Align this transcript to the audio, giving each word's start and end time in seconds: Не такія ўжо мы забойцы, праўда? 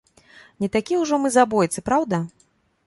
Не 0.63 0.69
такія 0.75 0.97
ўжо 1.03 1.21
мы 1.27 1.33
забойцы, 1.37 1.87
праўда? 1.93 2.23